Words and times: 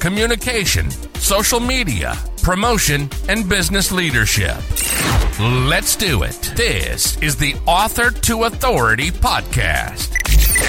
communication, 0.00 0.90
social 1.14 1.60
media, 1.60 2.16
promotion, 2.42 3.08
and 3.28 3.48
business 3.48 3.90
leadership. 3.90 4.56
Let's 5.40 5.96
do 5.96 6.22
it. 6.22 6.52
This 6.56 7.20
is 7.22 7.36
the 7.36 7.54
Author 7.66 8.10
to 8.10 8.44
Authority 8.44 9.10
podcast. 9.10 10.14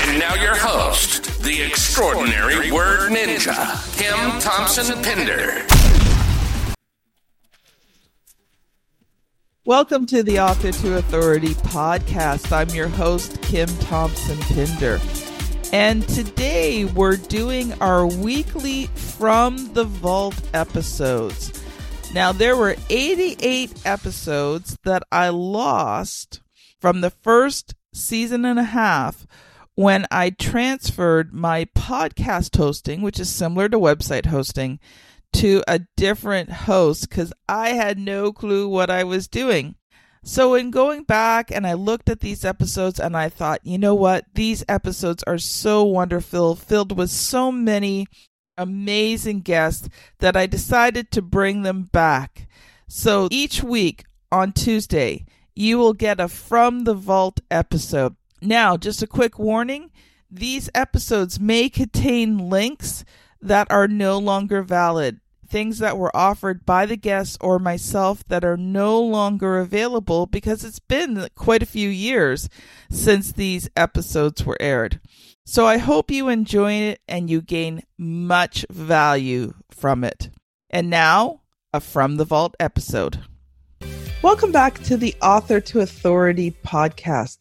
And 0.10 0.20
now 0.20 0.34
your 0.36 0.56
host, 0.56 1.44
the 1.44 1.62
extraordinary 1.62 2.72
word 2.72 3.12
ninja, 3.12 3.98
Kim 3.98 4.40
Thompson 4.40 5.02
Pinder. 5.04 5.66
Welcome 9.66 10.06
to 10.08 10.22
the 10.22 10.40
Author 10.40 10.72
to 10.72 10.98
Authority 10.98 11.56
podcast. 11.56 12.52
I'm 12.52 12.70
your 12.70 12.88
host, 12.88 13.42
Kim 13.42 13.68
Thompson 13.80 14.38
Pinder. 14.42 15.00
And 15.74 16.08
today 16.08 16.86
we're 16.86 17.18
doing 17.18 17.74
our 17.82 18.06
weekly 18.06 18.88
From 18.96 19.74
the 19.74 19.84
Vault 19.84 20.40
episodes. 20.54 21.52
Now, 22.14 22.32
there 22.32 22.56
were 22.56 22.76
88 22.90 23.86
episodes 23.86 24.78
that 24.84 25.04
I 25.12 25.30
lost 25.30 26.42
from 26.80 27.02
the 27.02 27.10
first 27.10 27.76
season 27.94 28.46
and 28.46 28.60
a 28.60 28.64
half 28.64 29.28
when 29.76 30.06
I 30.10 30.30
transferred 30.30 31.34
my 31.34 31.66
podcast 31.66 32.56
hosting, 32.56 33.02
which 33.02 33.20
is 33.20 33.30
similar 33.30 33.68
to 33.68 33.78
website 33.78 34.28
hosting, 34.28 34.80
to 35.34 35.62
a 35.68 35.82
different 35.98 36.50
host 36.50 37.10
because 37.10 37.34
I 37.50 37.70
had 37.70 38.00
no 38.00 38.32
clue 38.32 38.70
what 38.70 38.90
I 38.90 39.04
was 39.04 39.28
doing. 39.28 39.76
So, 40.28 40.56
in 40.56 40.72
going 40.72 41.04
back 41.04 41.52
and 41.52 41.68
I 41.68 41.74
looked 41.74 42.10
at 42.10 42.20
these 42.20 42.44
episodes 42.44 43.00
and 43.00 43.16
I 43.16 43.30
thought, 43.30 43.60
you 43.64 43.78
know 43.78 43.94
what? 43.94 44.26
These 44.34 44.66
episodes 44.68 45.22
are 45.28 45.38
so 45.38 45.84
wonderful, 45.84 46.56
filled 46.56 46.98
with 46.98 47.12
so 47.12 47.52
many 47.52 48.08
amazing 48.58 49.42
guests 49.42 49.88
that 50.18 50.36
I 50.36 50.48
decided 50.48 51.12
to 51.12 51.22
bring 51.22 51.62
them 51.62 51.84
back. 51.84 52.48
So, 52.88 53.28
each 53.30 53.62
week 53.62 54.06
on 54.32 54.52
Tuesday, 54.52 55.26
you 55.54 55.78
will 55.78 55.94
get 55.94 56.20
a 56.20 56.28
From 56.28 56.86
the 56.86 56.96
Vault 56.96 57.42
episode. 57.52 58.16
Now, 58.42 58.78
just 58.78 59.04
a 59.04 59.08
quick 59.08 59.38
warning 59.38 59.92
these 60.32 60.72
episodes 60.74 61.40
may 61.40 61.70
contain 61.70 62.50
links 62.50 63.06
that 63.42 63.70
are 63.70 63.88
no 63.88 64.18
longer 64.18 64.64
valid, 64.64 65.20
things 65.56 65.80
that 65.80 65.98
were 65.98 66.14
offered 66.14 66.66
by 66.66 66.86
the 66.86 66.98
guests 66.98 67.38
or 67.40 67.58
myself 67.58 68.28
that 68.28 68.44
are 68.44 68.58
no 68.58 69.00
longer 69.00 69.58
available 69.58 70.26
because 70.26 70.66
it's 70.66 70.80
been 70.80 71.30
quite 71.34 71.64
a 71.64 71.66
few 71.66 71.88
years 71.88 72.50
since 72.90 73.32
these 73.32 73.70
episodes 73.78 74.46
were 74.46 74.58
aired. 74.60 75.00
So 75.46 75.66
I 75.66 75.78
hope 75.78 76.12
you 76.12 76.28
enjoy 76.28 76.74
it 76.74 77.00
and 77.08 77.30
you 77.30 77.42
gain 77.42 77.84
much 77.98 78.66
value 78.70 79.54
from 79.70 80.04
it. 80.04 80.30
And 80.70 80.90
now, 80.90 81.40
a 81.72 81.80
From 81.80 82.18
the 82.18 82.26
Vault 82.26 82.54
episode. 82.60 83.24
Welcome 84.22 84.52
back 84.52 84.84
to 84.84 84.98
the 84.98 85.16
Author 85.22 85.62
to 85.62 85.80
Authority 85.80 86.52
podcast. 86.66 87.38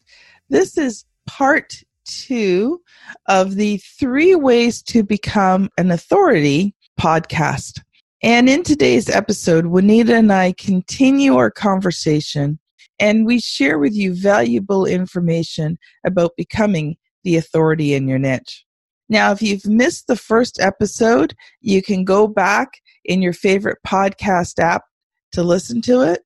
This 0.47 0.77
is 0.77 1.03
part 1.27 1.83
two 2.05 2.81
of 3.27 3.55
the 3.55 3.75
three 3.99 4.35
ways 4.35 4.81
to 4.83 5.03
become 5.03 5.69
an 5.77 5.91
authority 5.91 6.73
podcast. 6.97 7.81
And 8.23 8.49
in 8.49 8.63
today's 8.63 9.09
episode, 9.09 9.67
Juanita 9.67 10.15
and 10.15 10.31
I 10.31 10.53
continue 10.53 11.35
our 11.35 11.51
conversation 11.51 12.59
and 12.99 13.25
we 13.25 13.39
share 13.39 13.79
with 13.79 13.93
you 13.93 14.13
valuable 14.13 14.85
information 14.85 15.77
about 16.05 16.31
becoming 16.37 16.95
the 17.23 17.35
authority 17.35 17.93
in 17.93 18.07
your 18.07 18.19
niche. 18.19 18.63
Now, 19.09 19.31
if 19.31 19.41
you've 19.41 19.65
missed 19.65 20.07
the 20.07 20.15
first 20.15 20.57
episode, 20.59 21.35
you 21.61 21.81
can 21.81 22.05
go 22.05 22.27
back 22.27 22.69
in 23.03 23.21
your 23.21 23.33
favorite 23.33 23.79
podcast 23.85 24.59
app 24.59 24.83
to 25.33 25.43
listen 25.43 25.81
to 25.81 25.99
it, 26.01 26.21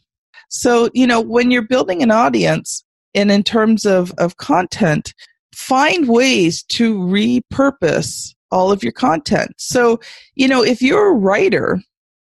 So, 0.49 0.89
you 0.93 1.07
know, 1.07 1.21
when 1.21 1.51
you're 1.51 1.67
building 1.67 2.03
an 2.03 2.11
audience 2.11 2.83
and 3.13 3.31
in 3.31 3.43
terms 3.43 3.85
of, 3.85 4.11
of 4.17 4.37
content, 4.37 5.13
find 5.53 6.07
ways 6.07 6.63
to 6.63 6.95
repurpose 6.95 8.33
all 8.51 8.71
of 8.71 8.83
your 8.83 8.91
content. 8.91 9.53
So, 9.57 9.99
you 10.35 10.47
know, 10.47 10.63
if 10.63 10.81
you're 10.81 11.09
a 11.09 11.15
writer, 11.15 11.79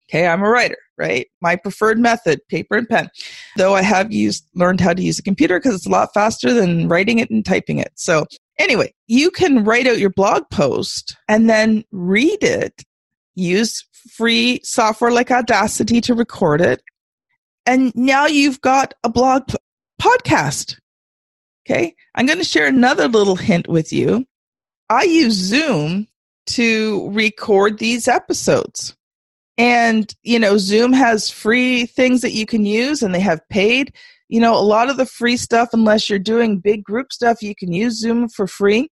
okay, 0.08 0.26
I'm 0.26 0.42
a 0.42 0.48
writer, 0.48 0.78
right? 0.98 1.26
My 1.40 1.56
preferred 1.56 1.98
method, 1.98 2.40
paper 2.48 2.76
and 2.76 2.88
pen. 2.88 3.08
Though 3.56 3.74
I 3.74 3.82
have 3.82 4.12
used 4.12 4.48
learned 4.54 4.80
how 4.80 4.94
to 4.94 5.02
use 5.02 5.18
a 5.18 5.22
computer 5.22 5.58
because 5.58 5.74
it's 5.74 5.86
a 5.86 5.90
lot 5.90 6.14
faster 6.14 6.52
than 6.52 6.88
writing 6.88 7.18
it 7.18 7.30
and 7.30 7.44
typing 7.44 7.78
it. 7.78 7.92
So, 7.96 8.26
anyway, 8.58 8.94
you 9.06 9.30
can 9.30 9.64
write 9.64 9.86
out 9.86 9.98
your 9.98 10.10
blog 10.10 10.44
post 10.50 11.16
and 11.28 11.48
then 11.48 11.84
read 11.92 12.42
it 12.42 12.82
use 13.34 13.84
free 14.10 14.60
software 14.62 15.10
like 15.10 15.30
Audacity 15.30 16.00
to 16.02 16.14
record 16.14 16.60
it. 16.60 16.82
And 17.66 17.94
now 17.94 18.26
you've 18.26 18.60
got 18.60 18.94
a 19.04 19.08
blog 19.08 19.48
p- 19.48 19.56
podcast. 20.00 20.76
Okay. 21.66 21.94
I'm 22.14 22.26
going 22.26 22.38
to 22.38 22.44
share 22.44 22.66
another 22.66 23.08
little 23.08 23.36
hint 23.36 23.68
with 23.68 23.92
you. 23.92 24.26
I 24.90 25.04
use 25.04 25.32
Zoom 25.32 26.06
to 26.46 27.10
record 27.10 27.78
these 27.78 28.06
episodes. 28.06 28.94
And, 29.56 30.12
you 30.22 30.38
know, 30.38 30.58
Zoom 30.58 30.92
has 30.92 31.30
free 31.30 31.86
things 31.86 32.22
that 32.22 32.32
you 32.32 32.44
can 32.46 32.66
use 32.66 33.02
and 33.02 33.14
they 33.14 33.20
have 33.20 33.40
paid. 33.50 33.94
You 34.28 34.40
know, 34.40 34.54
a 34.54 34.60
lot 34.60 34.90
of 34.90 34.96
the 34.96 35.06
free 35.06 35.36
stuff, 35.36 35.70
unless 35.72 36.10
you're 36.10 36.18
doing 36.18 36.58
big 36.58 36.82
group 36.82 37.12
stuff, 37.12 37.42
you 37.42 37.54
can 37.54 37.72
use 37.72 38.00
Zoom 38.00 38.28
for 38.28 38.46
free. 38.46 38.90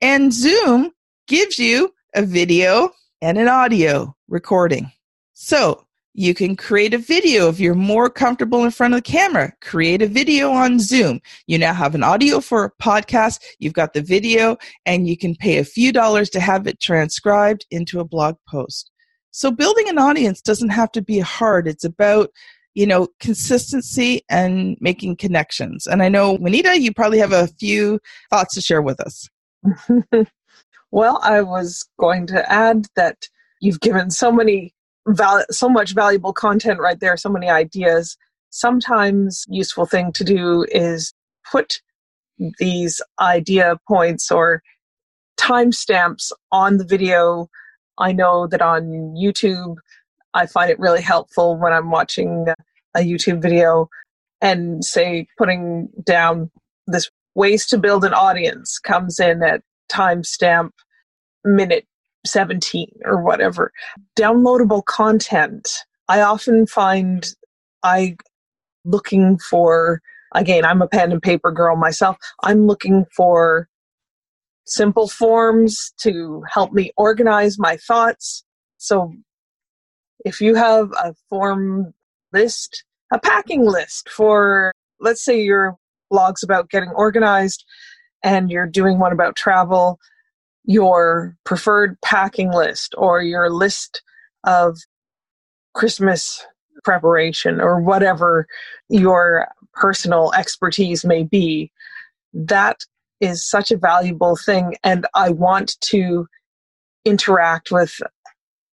And 0.00 0.32
Zoom 0.32 0.90
gives 1.26 1.58
you 1.58 1.90
a 2.14 2.22
video 2.22 2.90
and 3.22 3.38
an 3.38 3.48
audio 3.48 4.14
recording. 4.28 4.92
So 5.32 5.86
you 6.12 6.32
can 6.32 6.54
create 6.54 6.94
a 6.94 6.98
video 6.98 7.48
if 7.48 7.58
you're 7.58 7.74
more 7.74 8.08
comfortable 8.08 8.64
in 8.64 8.70
front 8.70 8.94
of 8.94 8.98
the 8.98 9.10
camera. 9.10 9.52
Create 9.60 10.02
a 10.02 10.06
video 10.06 10.50
on 10.50 10.78
Zoom. 10.78 11.20
You 11.46 11.58
now 11.58 11.74
have 11.74 11.94
an 11.94 12.04
audio 12.04 12.40
for 12.40 12.64
a 12.64 12.82
podcast, 12.82 13.40
you've 13.58 13.72
got 13.72 13.94
the 13.94 14.02
video, 14.02 14.56
and 14.86 15.08
you 15.08 15.16
can 15.16 15.34
pay 15.34 15.58
a 15.58 15.64
few 15.64 15.92
dollars 15.92 16.30
to 16.30 16.40
have 16.40 16.66
it 16.66 16.80
transcribed 16.80 17.66
into 17.70 17.98
a 17.98 18.04
blog 18.04 18.36
post. 18.48 18.90
So 19.36 19.50
building 19.50 19.88
an 19.88 19.98
audience 19.98 20.40
doesn't 20.40 20.70
have 20.70 20.92
to 20.92 21.02
be 21.02 21.18
hard. 21.18 21.66
It's 21.66 21.84
about 21.84 22.30
you 22.74 22.86
know 22.86 23.08
consistency 23.20 24.22
and 24.28 24.76
making 24.80 25.14
connections 25.14 25.86
and 25.86 26.02
i 26.02 26.08
know 26.08 26.32
juanita 26.32 26.76
you 26.80 26.92
probably 26.92 27.20
have 27.20 27.30
a 27.30 27.46
few 27.46 28.00
thoughts 28.30 28.52
to 28.52 28.60
share 28.60 28.82
with 28.82 28.98
us 28.98 29.28
Well, 30.94 31.18
I 31.24 31.42
was 31.42 31.84
going 31.98 32.28
to 32.28 32.48
add 32.48 32.86
that 32.94 33.28
you've 33.60 33.80
given 33.80 34.12
so 34.12 34.30
many 34.30 34.72
val- 35.08 35.44
so 35.50 35.68
much 35.68 35.92
valuable 35.92 36.32
content 36.32 36.78
right 36.78 37.00
there, 37.00 37.16
so 37.16 37.28
many 37.28 37.50
ideas. 37.50 38.16
Sometimes 38.50 39.44
useful 39.48 39.86
thing 39.86 40.12
to 40.12 40.22
do 40.22 40.64
is 40.70 41.12
put 41.50 41.80
these 42.60 43.00
idea 43.18 43.74
points 43.88 44.30
or 44.30 44.62
timestamps 45.36 46.30
on 46.52 46.76
the 46.76 46.84
video. 46.84 47.48
I 47.98 48.12
know 48.12 48.46
that 48.48 48.62
on 48.62 49.14
YouTube, 49.16 49.76
I 50.34 50.46
find 50.46 50.70
it 50.70 50.78
really 50.78 51.02
helpful 51.02 51.56
when 51.56 51.72
I'm 51.72 51.90
watching 51.90 52.46
a 52.94 53.00
YouTube 53.00 53.40
video 53.40 53.88
and 54.40 54.84
say 54.84 55.26
putting 55.38 55.88
down 56.04 56.50
this 56.86 57.10
ways 57.34 57.66
to 57.66 57.78
build 57.78 58.04
an 58.04 58.14
audience 58.14 58.78
comes 58.78 59.18
in 59.18 59.42
at 59.42 59.62
timestamp 59.90 60.70
minute 61.44 61.86
17 62.26 62.88
or 63.04 63.22
whatever. 63.22 63.72
Downloadable 64.16 64.84
content. 64.84 65.68
I 66.08 66.20
often 66.20 66.66
find 66.66 67.28
I 67.82 68.16
looking 68.84 69.38
for, 69.38 70.00
again, 70.34 70.64
I'm 70.64 70.82
a 70.82 70.88
pen 70.88 71.12
and 71.12 71.22
paper 71.22 71.50
girl 71.52 71.76
myself. 71.76 72.16
I'm 72.42 72.66
looking 72.66 73.06
for 73.16 73.68
simple 74.64 75.08
forms 75.08 75.92
to 75.98 76.42
help 76.50 76.72
me 76.72 76.90
organize 76.96 77.58
my 77.58 77.76
thoughts. 77.76 78.44
So 78.78 79.12
if 80.24 80.40
you 80.40 80.54
have 80.54 80.90
a 80.92 81.14
form 81.28 81.92
list, 82.32 82.84
a 83.12 83.18
packing 83.18 83.66
list 83.66 84.08
for, 84.08 84.72
let's 85.00 85.24
say 85.24 85.40
your 85.40 85.76
blog's 86.10 86.42
about 86.42 86.70
getting 86.70 86.90
organized 86.90 87.64
and 88.22 88.50
you're 88.50 88.66
doing 88.66 88.98
one 88.98 89.12
about 89.12 89.36
travel, 89.36 89.98
your 90.64 91.36
preferred 91.44 92.00
packing 92.00 92.50
list 92.50 92.94
or 92.96 93.22
your 93.22 93.50
list 93.50 94.02
of 94.44 94.78
Christmas 95.74 96.44
preparation 96.84 97.60
or 97.60 97.80
whatever 97.80 98.46
your 98.88 99.48
personal 99.74 100.32
expertise 100.32 101.04
may 101.04 101.22
be, 101.22 101.70
that 102.32 102.78
is 103.24 103.48
such 103.48 103.70
a 103.70 103.76
valuable 103.76 104.36
thing. 104.36 104.76
And 104.82 105.06
I 105.14 105.30
want 105.30 105.80
to 105.82 106.26
interact 107.04 107.70
with 107.70 108.00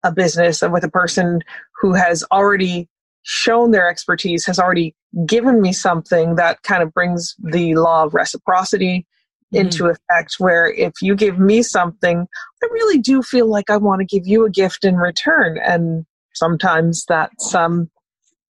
a 0.03 0.13
business 0.13 0.63
and 0.63 0.73
with 0.73 0.85
a 0.85 0.91
person 0.91 1.41
who 1.81 1.93
has 1.95 2.25
already 2.31 2.89
shown 3.23 3.71
their 3.71 3.89
expertise, 3.89 4.47
has 4.47 4.59
already 4.59 4.95
given 5.27 5.61
me 5.61 5.73
something 5.73 6.37
that 6.37 6.63
kind 6.63 6.83
of 6.83 6.93
brings 6.93 7.35
the 7.39 7.75
law 7.75 8.05
of 8.05 8.15
reciprocity 8.15 9.07
mm-hmm. 9.53 9.67
into 9.67 9.87
effect. 9.87 10.37
Where 10.39 10.73
if 10.73 10.95
you 11.03 11.15
give 11.15 11.39
me 11.39 11.63
something, 11.63 12.27
I 12.63 12.67
really 12.73 12.99
do 12.99 13.23
feel 13.23 13.47
like 13.47 13.71
I 13.71 13.77
want 13.77 14.01
to 14.01 14.07
give 14.07 14.27
you 14.27 14.47
a 14.47 14.51
gift 14.51 14.85
in 14.85 14.97
return. 14.97 15.59
And 15.59 16.07
sometimes 16.35 17.05
that's 17.07 17.55
um, 17.55 17.91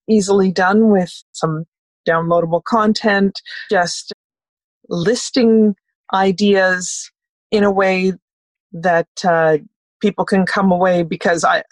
easily 0.09 0.51
done 0.51 0.89
with 0.89 1.11
some 1.31 1.65
downloadable 2.07 2.63
content, 2.63 3.41
just 3.69 4.13
listing 4.89 5.75
ideas 6.13 7.11
in 7.51 7.63
a 7.63 7.71
way 7.71 8.13
that 8.71 9.09
uh, 9.23 9.57
people 10.01 10.25
can 10.25 10.45
come 10.45 10.71
away 10.71 11.03
because 11.03 11.43
I, 11.43 11.63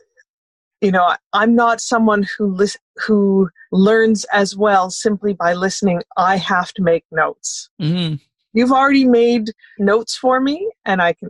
you 0.81 0.91
know, 0.91 1.15
I'm 1.33 1.55
not 1.55 1.81
someone 1.81 2.25
who 2.37 2.53
lis- 2.53 2.77
who 3.05 3.49
learns 3.71 4.25
as 4.33 4.55
well 4.55 4.89
simply 4.89 5.33
by 5.33 5.53
listening. 5.53 6.01
I 6.17 6.37
have 6.37 6.73
to 6.73 6.81
make 6.81 7.05
notes. 7.11 7.69
Mm-hmm. 7.81 8.15
You've 8.53 8.71
already 8.71 9.05
made 9.05 9.51
notes 9.77 10.17
for 10.17 10.39
me, 10.39 10.71
and 10.85 11.01
I 11.01 11.13
can 11.13 11.29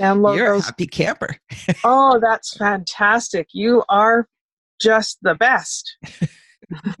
download 0.00 0.36
You're 0.36 0.54
those. 0.54 0.62
a 0.62 0.66
happy 0.66 0.86
camper. 0.86 1.36
oh, 1.84 2.18
that's 2.20 2.56
fantastic! 2.56 3.48
You 3.52 3.84
are 3.88 4.28
just 4.80 5.18
the 5.22 5.34
best. 5.34 5.96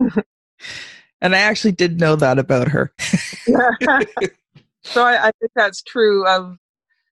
and 1.20 1.34
I 1.34 1.38
actually 1.38 1.72
did 1.72 2.00
know 2.00 2.16
that 2.16 2.38
about 2.38 2.68
her. 2.68 2.92
so 4.84 5.02
I, 5.02 5.28
I 5.28 5.30
think 5.40 5.52
that's 5.56 5.82
true 5.82 6.26
of 6.26 6.56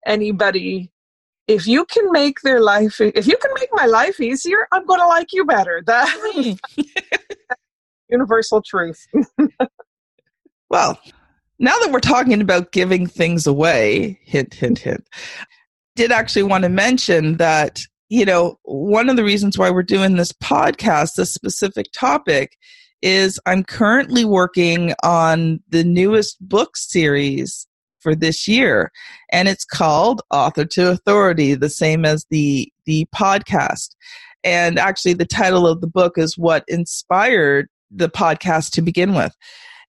anybody. 0.05 0.91
If 1.47 1.67
you 1.67 1.85
can 1.85 2.11
make 2.11 2.41
their 2.41 2.61
life 2.61 3.01
if 3.01 3.27
you 3.27 3.37
can 3.37 3.51
make 3.55 3.69
my 3.73 3.85
life 3.85 4.19
easier 4.19 4.67
i'm 4.71 4.85
going 4.85 4.99
to 4.99 5.07
like 5.07 5.27
you 5.33 5.45
better. 5.45 5.81
That 5.87 6.57
universal 8.09 8.61
truth. 8.61 9.05
Well 10.69 10.97
now 11.59 11.77
that 11.79 11.91
we're 11.91 11.99
talking 11.99 12.41
about 12.41 12.71
giving 12.71 13.05
things 13.05 13.45
away 13.45 14.19
hint 14.23 14.53
hint 14.53 14.79
hint 14.79 15.05
did 15.95 16.11
actually 16.11 16.43
want 16.43 16.63
to 16.63 16.69
mention 16.69 17.37
that 17.37 17.81
you 18.09 18.25
know 18.25 18.57
one 18.63 19.09
of 19.09 19.17
the 19.17 19.23
reasons 19.23 19.57
why 19.57 19.69
we're 19.69 19.83
doing 19.83 20.15
this 20.15 20.31
podcast 20.31 21.15
this 21.15 21.33
specific 21.33 21.87
topic 21.93 22.57
is 23.01 23.39
i'm 23.45 23.63
currently 23.63 24.25
working 24.25 24.93
on 25.03 25.59
the 25.69 25.83
newest 25.83 26.37
book 26.47 26.77
series 26.77 27.67
for 27.99 28.15
this 28.15 28.47
year 28.47 28.91
and 29.31 29.47
it's 29.47 29.65
called 29.65 30.21
author 30.31 30.65
to 30.65 30.89
authority 30.91 31.53
the 31.53 31.69
same 31.69 32.03
as 32.05 32.25
the 32.29 32.71
the 32.85 33.07
podcast. 33.15 33.95
And 34.43 34.79
actually 34.79 35.13
the 35.13 35.25
title 35.25 35.67
of 35.67 35.81
the 35.81 35.87
book 35.87 36.17
is 36.17 36.37
what 36.37 36.63
inspired 36.67 37.67
the 37.91 38.09
podcast 38.09 38.71
to 38.71 38.81
begin 38.81 39.13
with. 39.13 39.35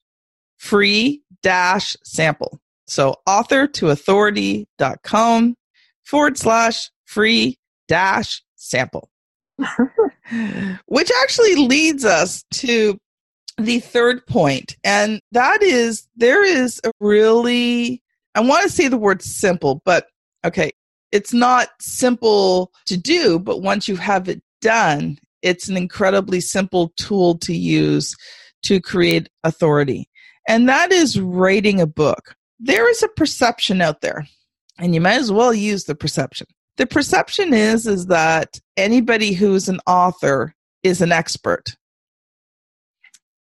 free 0.57 1.23
dash 1.41 1.97
sample. 2.03 2.61
So 2.85 3.15
authortoauthority.com 3.27 5.55
forward 6.03 6.37
slash 6.37 6.91
free 7.05 7.57
dash 7.87 8.43
sample. 8.57 9.09
Which 10.87 11.11
actually 11.21 11.55
leads 11.55 12.03
us 12.03 12.43
to 12.55 12.97
the 13.57 13.79
third 13.79 14.25
point, 14.27 14.75
and 14.83 15.21
that 15.31 15.63
is 15.63 16.07
there 16.15 16.43
is 16.43 16.81
a 16.83 16.91
really, 16.99 18.03
I 18.35 18.41
want 18.41 18.63
to 18.63 18.69
say 18.69 18.87
the 18.87 18.97
word 18.97 19.21
simple, 19.21 19.81
but 19.85 20.07
okay, 20.45 20.71
it's 21.11 21.33
not 21.33 21.69
simple 21.79 22.71
to 22.85 22.97
do, 22.97 23.39
but 23.39 23.61
once 23.61 23.87
you 23.87 23.95
have 23.95 24.27
it 24.27 24.41
done, 24.61 25.17
it's 25.41 25.69
an 25.69 25.77
incredibly 25.77 26.41
simple 26.41 26.91
tool 26.97 27.37
to 27.39 27.55
use 27.55 28.15
to 28.63 28.81
create 28.81 29.29
authority. 29.43 30.09
And 30.47 30.67
that 30.69 30.91
is 30.91 31.19
writing 31.19 31.79
a 31.79 31.87
book. 31.87 32.35
There 32.59 32.89
is 32.89 33.01
a 33.01 33.09
perception 33.09 33.81
out 33.81 34.01
there, 34.01 34.27
and 34.77 34.93
you 34.93 35.01
might 35.01 35.19
as 35.19 35.31
well 35.31 35.53
use 35.53 35.85
the 35.85 35.95
perception 35.95 36.47
the 36.77 36.85
perception 36.85 37.53
is 37.53 37.85
is 37.87 38.05
that 38.07 38.59
anybody 38.77 39.33
who's 39.33 39.67
an 39.67 39.79
author 39.87 40.53
is 40.83 41.01
an 41.01 41.11
expert. 41.11 41.75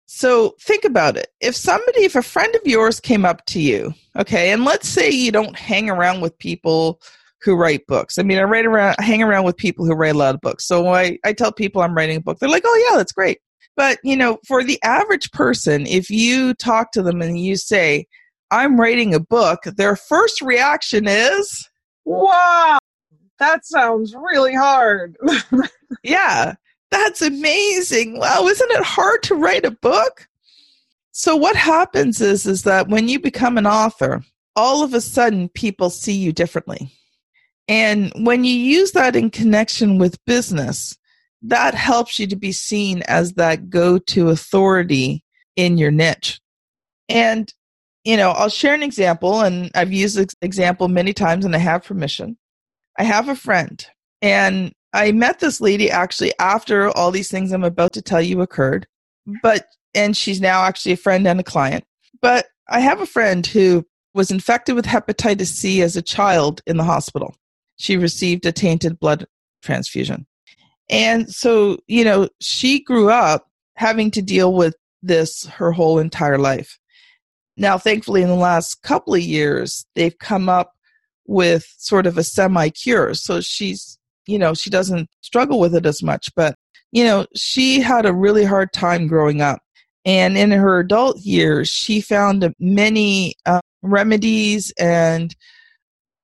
So 0.07 0.55
think 0.61 0.85
about 0.85 1.17
it. 1.17 1.29
If 1.41 1.55
somebody 1.55 2.05
if 2.05 2.17
a 2.17 2.23
friend 2.23 2.55
of 2.55 2.63
yours 2.65 3.01
came 3.01 3.25
up 3.25 3.45
to 3.47 3.61
you 3.61 3.93
okay 4.19 4.51
and 4.51 4.65
let's 4.65 4.89
say 4.89 5.11
you 5.11 5.31
don't 5.31 5.57
hang 5.57 5.91
around 5.91 6.23
with 6.23 6.39
people 6.39 7.01
who 7.43 7.55
write 7.55 7.87
books. 7.87 8.19
I 8.19 8.23
mean 8.23 8.39
i 8.39 8.43
write 8.43 8.67
around 8.67 8.97
hang 8.99 9.23
around 9.23 9.45
with 9.45 9.57
people 9.57 9.85
who 9.85 9.95
write 9.95 10.15
a 10.15 10.19
lot 10.19 10.35
of 10.35 10.41
books. 10.41 10.67
So 10.67 10.89
I, 10.89 11.19
I 11.25 11.33
tell 11.33 11.53
people 11.53 11.83
i'm 11.83 11.95
writing 11.95 12.17
a 12.17 12.21
book. 12.21 12.39
They're 12.39 12.49
like 12.49 12.65
oh 12.67 12.89
yeah 12.91 12.97
that's 12.97 13.13
great. 13.13 13.39
But 13.77 13.99
you 14.03 14.17
know 14.17 14.39
for 14.47 14.65
the 14.65 14.83
average 14.83 15.31
person 15.33 15.87
if 15.87 16.09
you 16.09 16.55
talk 16.55 16.93
to 16.93 17.03
them 17.03 17.21
and 17.21 17.39
you 17.39 17.57
say 17.57 18.07
i'm 18.51 18.81
writing 18.81 19.13
a 19.13 19.21
book 19.21 19.65
their 19.77 19.97
first 19.97 20.41
reaction 20.41 21.07
is 21.09 21.69
wow 22.05 22.79
that 23.39 23.67
sounds 23.67 24.15
really 24.15 24.55
hard. 24.55 25.17
yeah, 26.03 26.55
that's 26.91 27.23
amazing. 27.23 28.19
Wow, 28.19 28.47
isn't 28.47 28.71
it 28.71 28.83
hard 28.83 29.23
to 29.25 29.35
write 29.35 29.65
a 29.65 29.71
book? 29.71 30.29
So 31.13 31.37
what 31.37 31.57
happens 31.57 32.21
is 32.21 32.47
is 32.47 32.63
that 32.65 32.89
when 32.89 33.09
you 33.09 33.19
become 33.19 33.59
an 33.59 33.67
author, 33.67 34.23
all 34.55 34.83
of 34.83 34.95
a 34.95 35.01
sudden 35.01 35.49
people 35.49 35.91
see 35.91 36.13
you 36.13 36.33
differently. 36.33 36.93
And 37.69 38.13
when 38.17 38.45
you 38.45 38.55
use 38.55 38.93
that 38.93 39.17
in 39.17 39.31
connection 39.31 39.99
with 39.99 40.25
business, 40.25 40.97
that 41.43 41.75
helps 41.75 42.19
you 42.19 42.27
to 42.29 42.37
be 42.37 42.53
seen 42.53 43.03
as 43.03 43.35
that 43.35 43.69
go-to 43.69 44.31
authority 44.31 45.25
in 45.57 45.79
your 45.79 45.91
niche. 45.91 46.41
And 47.09 47.53
you 48.07 48.17
know, 48.17 48.31
I'll 48.31 48.49
share 48.49 48.73
an 48.73 48.85
example 48.85 49.41
and 49.41 49.69
I've 49.75 49.93
used 49.93 50.17
this 50.17 50.29
example 50.41 50.87
many 50.87 51.13
times 51.13 51.45
and 51.45 51.57
I 51.57 51.59
have 51.59 51.83
permission. 51.83 52.39
I 52.99 53.05
have 53.05 53.29
a 53.29 53.37
friend, 53.37 53.85
and 54.23 54.73
I 54.93 55.13
met 55.13 55.41
this 55.41 55.61
lady 55.61 55.91
actually 55.91 56.33
after 56.39 56.89
all 56.91 57.11
these 57.11 57.31
things 57.31 57.53
I'm 57.53 57.65
about 57.65 57.93
to 57.95 58.03
tell 58.03 58.23
you 58.23 58.41
occurred. 58.41 58.87
But, 59.43 59.67
and 59.95 60.17
she's 60.17 60.41
now 60.41 60.63
actually 60.63 60.93
a 60.93 60.97
friend 60.97 61.27
and 61.27 61.41
a 61.41 61.45
client. 61.45 61.85
But 62.23 62.47
I 62.69 62.81
have 62.81 63.01
a 63.01 63.07
friend 63.07 63.47
who 63.47 63.85
was 64.15 64.31
infected 64.31 64.75
with 64.75 64.87
hepatitis 64.87 65.49
C 65.49 65.83
as 65.83 65.97
a 65.97 66.03
child 66.03 66.63
in 66.67 66.77
the 66.79 66.85
hospital. 66.85 67.37
She 67.77 67.97
received 67.97 68.47
a 68.47 68.53
tainted 68.53 68.99
blood 68.99 69.27
transfusion. 69.63 70.27
And 70.89 71.31
so, 71.31 71.79
you 71.87 72.05
know, 72.05 72.29
she 72.41 72.83
grew 72.83 73.11
up 73.11 73.49
having 73.75 74.11
to 74.13 74.23
deal 74.23 74.55
with 74.55 74.75
this 75.03 75.45
her 75.47 75.73
whole 75.73 75.99
entire 75.99 76.39
life. 76.39 76.79
Now, 77.57 77.77
thankfully, 77.79 78.23
in 78.23 78.29
the 78.29 78.35
last 78.35 78.83
couple 78.83 79.15
of 79.15 79.21
years, 79.21 79.87
they've 79.95 80.19
come 80.19 80.49
up 80.49 80.73
with 81.27 81.67
sort 81.79 82.07
of 82.07 82.19
a 82.19 82.25
semi 82.25 82.69
cure. 82.71 83.15
So 83.15 83.41
she's, 83.41 83.99
you 84.27 84.39
know, 84.39 84.55
she 84.55 84.71
doesn't 84.71 85.09
struggle 85.21 85.61
with 85.61 85.75
it 85.75 85.87
as 85.87 86.03
much. 86.03 86.31
But, 86.35 86.55
you 86.93 87.05
know, 87.05 87.27
she 87.35 87.81
had 87.81 88.07
a 88.07 88.15
really 88.15 88.45
hard 88.45 88.73
time 88.73 89.07
growing 89.07 89.41
up. 89.41 89.61
And 90.05 90.39
in 90.39 90.53
her 90.53 90.79
adult 90.79 91.19
years, 91.19 91.69
she 91.69 92.01
found 92.01 92.55
many 92.61 93.35
uh, 93.45 93.61
remedies 93.83 94.73
and 94.79 95.35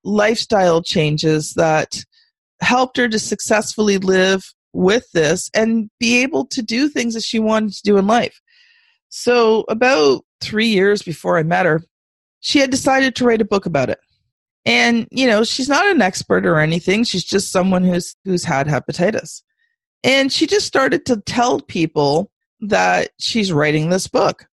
lifestyle 0.05 0.83
changes 0.83 1.55
that 1.55 2.05
helped 2.61 2.97
her 2.97 3.09
to 3.09 3.19
successfully 3.19 3.99
live 3.99 4.45
with 4.73 5.05
this 5.13 5.51
and 5.55 5.91
be 5.99 6.23
able 6.23 6.47
to 6.47 6.63
do 6.63 6.89
things 6.89 7.15
that 7.15 7.25
she 7.25 7.39
wanted 7.39 7.73
to 7.73 7.83
do 7.83 7.97
in 7.99 8.07
life. 8.07 8.41
So, 9.09 9.65
about 9.69 10.25
three 10.41 10.69
years 10.69 11.03
before 11.03 11.39
I 11.39 11.43
met 11.43 11.67
her, 11.67 11.83
she 12.41 12.61
had 12.61 12.71
decided 12.71 13.15
to 13.17 13.25
write 13.25 13.43
a 13.43 13.47
book 13.47 13.67
about 13.67 13.91
it. 13.91 13.99
And, 14.65 15.09
you 15.11 15.27
know, 15.27 15.43
she's 15.45 15.69
not 15.69 15.87
an 15.87 16.03
expert 16.03 16.47
or 16.47 16.59
anything. 16.59 17.05
She's 17.05 17.25
just 17.25 17.51
someone 17.51 17.85
who's 17.85 18.15
who's 18.25 18.45
had 18.45 18.67
hepatitis. 18.67 19.43
And 20.05 20.33
she 20.33 20.47
just 20.47 20.67
started 20.67 21.05
to 21.07 21.21
tell 21.21 21.61
people 21.61 22.31
that 22.61 23.11
she's 23.19 23.53
writing 23.53 23.91
this 23.91 24.07
book. 24.07 24.47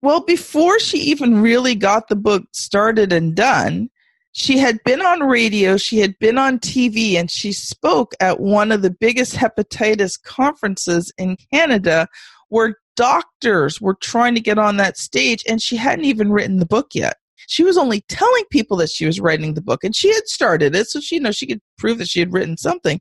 Well, 0.00 0.20
before 0.24 0.80
she 0.80 0.98
even 0.98 1.40
really 1.40 1.76
got 1.76 2.08
the 2.08 2.16
book 2.16 2.42
started 2.52 3.12
and 3.12 3.36
done, 3.36 3.88
she 4.32 4.58
had 4.58 4.82
been 4.84 5.00
on 5.00 5.20
radio, 5.20 5.76
she 5.76 5.98
had 5.98 6.18
been 6.18 6.38
on 6.38 6.58
TV, 6.58 7.14
and 7.14 7.30
she 7.30 7.52
spoke 7.52 8.14
at 8.18 8.40
one 8.40 8.72
of 8.72 8.82
the 8.82 8.90
biggest 8.90 9.36
hepatitis 9.36 10.20
conferences 10.20 11.12
in 11.18 11.36
Canada 11.52 12.08
where 12.48 12.76
doctors 12.96 13.80
were 13.80 13.94
trying 13.94 14.34
to 14.34 14.40
get 14.40 14.58
on 14.58 14.76
that 14.78 14.96
stage, 14.96 15.44
and 15.48 15.62
she 15.62 15.76
hadn't 15.76 16.06
even 16.06 16.32
written 16.32 16.58
the 16.58 16.66
book 16.66 16.88
yet. 16.94 17.16
She 17.48 17.64
was 17.64 17.76
only 17.76 18.02
telling 18.08 18.44
people 18.50 18.76
that 18.78 18.90
she 18.90 19.06
was 19.06 19.20
writing 19.20 19.54
the 19.54 19.62
book, 19.62 19.84
and 19.84 19.94
she 19.94 20.12
had 20.12 20.26
started 20.26 20.74
it, 20.74 20.88
so 20.88 21.00
she 21.00 21.16
you 21.16 21.20
know 21.20 21.32
she 21.32 21.46
could 21.46 21.60
prove 21.78 21.98
that 21.98 22.08
she 22.08 22.20
had 22.20 22.32
written 22.32 22.56
something. 22.56 23.00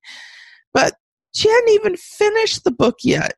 But 0.74 0.95
she 1.33 1.50
hadn't 1.50 1.69
even 1.69 1.98
finished 1.98 2.63
the 2.63 2.71
book 2.71 2.98
yet. 3.03 3.33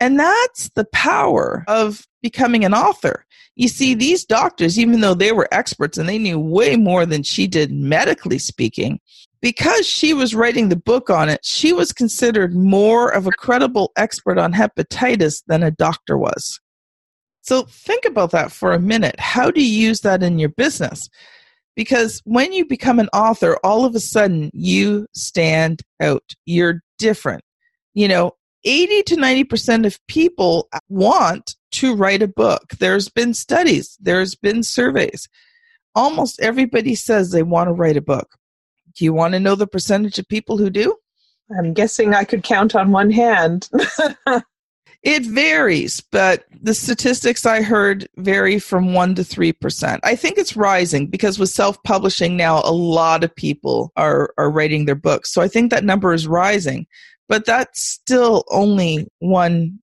And 0.00 0.18
that's 0.18 0.68
the 0.74 0.86
power 0.92 1.64
of 1.68 2.06
becoming 2.22 2.64
an 2.64 2.74
author. 2.74 3.24
You 3.54 3.68
see, 3.68 3.94
these 3.94 4.24
doctors, 4.24 4.78
even 4.78 5.00
though 5.00 5.14
they 5.14 5.32
were 5.32 5.48
experts 5.52 5.98
and 5.98 6.08
they 6.08 6.18
knew 6.18 6.38
way 6.38 6.76
more 6.76 7.06
than 7.06 7.22
she 7.22 7.46
did 7.46 7.70
medically 7.70 8.38
speaking, 8.38 8.98
because 9.40 9.86
she 9.86 10.14
was 10.14 10.34
writing 10.34 10.68
the 10.68 10.76
book 10.76 11.10
on 11.10 11.28
it, 11.28 11.44
she 11.44 11.72
was 11.72 11.92
considered 11.92 12.54
more 12.54 13.10
of 13.10 13.26
a 13.26 13.32
credible 13.32 13.92
expert 13.96 14.38
on 14.38 14.52
hepatitis 14.52 15.42
than 15.46 15.62
a 15.62 15.70
doctor 15.70 16.16
was. 16.16 16.60
So 17.42 17.62
think 17.62 18.04
about 18.04 18.30
that 18.30 18.52
for 18.52 18.72
a 18.72 18.80
minute. 18.80 19.18
How 19.18 19.50
do 19.50 19.62
you 19.62 19.88
use 19.88 20.00
that 20.00 20.22
in 20.22 20.38
your 20.38 20.48
business? 20.48 21.08
Because 21.74 22.20
when 22.24 22.52
you 22.52 22.64
become 22.64 22.98
an 22.98 23.08
author, 23.12 23.56
all 23.64 23.84
of 23.84 23.94
a 23.94 24.00
sudden 24.00 24.50
you 24.52 25.06
stand 25.14 25.82
out. 26.00 26.22
You're 26.46 26.82
different. 26.98 27.42
You 27.94 28.08
know, 28.08 28.32
80 28.64 29.02
to 29.04 29.16
90% 29.16 29.86
of 29.86 29.98
people 30.06 30.68
want 30.88 31.56
to 31.72 31.94
write 31.94 32.22
a 32.22 32.28
book. 32.28 32.62
There's 32.78 33.08
been 33.08 33.34
studies, 33.34 33.96
there's 34.00 34.34
been 34.34 34.62
surveys. 34.62 35.28
Almost 35.94 36.40
everybody 36.40 36.94
says 36.94 37.30
they 37.30 37.42
want 37.42 37.68
to 37.68 37.74
write 37.74 37.96
a 37.96 38.02
book. 38.02 38.36
Do 38.94 39.04
you 39.04 39.12
want 39.12 39.32
to 39.34 39.40
know 39.40 39.54
the 39.54 39.66
percentage 39.66 40.18
of 40.18 40.28
people 40.28 40.58
who 40.58 40.70
do? 40.70 40.96
I'm 41.58 41.74
guessing 41.74 42.14
I 42.14 42.24
could 42.24 42.44
count 42.44 42.74
on 42.74 42.92
one 42.92 43.10
hand. 43.10 43.68
it 45.02 45.26
varies, 45.26 46.00
but 46.12 46.44
the 46.60 46.74
statistics 46.74 47.44
I 47.44 47.62
heard 47.62 48.08
vary 48.16 48.60
from 48.60 48.94
1 48.94 49.16
to 49.16 49.22
3%. 49.22 49.98
I 50.04 50.14
think 50.14 50.38
it's 50.38 50.56
rising 50.56 51.08
because 51.08 51.40
with 51.40 51.48
self 51.48 51.82
publishing 51.82 52.36
now, 52.36 52.60
a 52.64 52.72
lot 52.72 53.24
of 53.24 53.34
people 53.34 53.90
are, 53.96 54.32
are 54.38 54.50
writing 54.50 54.84
their 54.84 54.94
books. 54.94 55.32
So 55.32 55.42
I 55.42 55.48
think 55.48 55.70
that 55.70 55.84
number 55.84 56.12
is 56.12 56.28
rising, 56.28 56.86
but 57.28 57.44
that's 57.44 57.80
still 57.80 58.44
only 58.50 59.08
1%. 59.22 59.76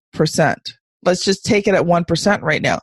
Let's 1.03 1.25
just 1.25 1.45
take 1.45 1.67
it 1.67 1.75
at 1.75 1.83
1% 1.83 2.41
right 2.41 2.61
now. 2.61 2.79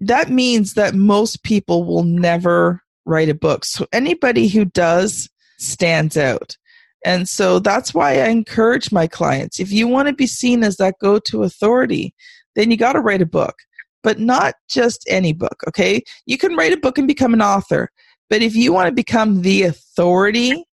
That 0.00 0.28
means 0.28 0.74
that 0.74 0.94
most 0.94 1.44
people 1.44 1.84
will 1.84 2.04
never 2.04 2.82
write 3.04 3.28
a 3.28 3.34
book. 3.34 3.64
So 3.64 3.86
anybody 3.92 4.48
who 4.48 4.64
does 4.64 5.28
stands 5.58 6.16
out. 6.16 6.56
And 7.04 7.28
so 7.28 7.58
that's 7.58 7.94
why 7.94 8.20
I 8.20 8.28
encourage 8.28 8.92
my 8.92 9.06
clients 9.06 9.58
if 9.58 9.72
you 9.72 9.88
want 9.88 10.08
to 10.08 10.14
be 10.14 10.26
seen 10.26 10.62
as 10.62 10.76
that 10.76 10.96
go 11.00 11.18
to 11.18 11.44
authority, 11.44 12.14
then 12.56 12.70
you 12.70 12.76
got 12.76 12.92
to 12.92 13.00
write 13.00 13.22
a 13.22 13.26
book, 13.26 13.56
but 14.02 14.18
not 14.18 14.54
just 14.68 15.04
any 15.08 15.32
book, 15.32 15.62
okay? 15.68 16.02
You 16.26 16.36
can 16.36 16.56
write 16.56 16.72
a 16.72 16.76
book 16.76 16.98
and 16.98 17.08
become 17.08 17.32
an 17.32 17.42
author, 17.42 17.90
but 18.28 18.42
if 18.42 18.54
you 18.54 18.72
want 18.72 18.88
to 18.88 18.94
become 18.94 19.42
the 19.42 19.62
authority, 19.62 20.64